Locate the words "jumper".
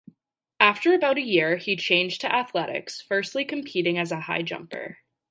4.41-4.97